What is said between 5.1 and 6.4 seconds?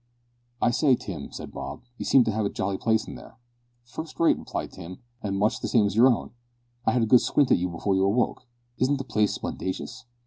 "an' much the same as your own.